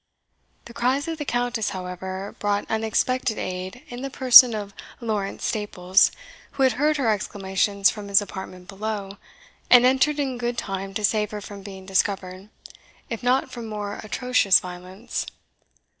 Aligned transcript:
The 0.65 0.73
cries 0.73 1.07
of 1.07 1.19
the 1.19 1.25
Countess, 1.25 1.69
however, 1.69 2.35
brought 2.39 2.65
unexpected 2.71 3.37
aid 3.37 3.83
in 3.87 4.01
the 4.01 4.09
person 4.09 4.55
of 4.55 4.73
Lawrence 4.99 5.45
Staples, 5.45 6.11
who 6.53 6.63
had 6.63 6.71
heard 6.71 6.97
her 6.97 7.11
exclamations 7.11 7.91
from 7.91 8.07
his 8.07 8.19
apartment 8.19 8.67
below, 8.67 9.17
and 9.69 9.85
entered 9.85 10.17
in 10.19 10.39
good 10.39 10.57
time 10.57 10.95
to 10.95 11.05
save 11.05 11.29
her 11.29 11.39
from 11.39 11.61
being 11.61 11.85
discovered, 11.85 12.49
if 13.11 13.21
not 13.21 13.51
from 13.51 13.67
more 13.67 13.99
atrocious 14.03 14.59
violence. 14.59 15.27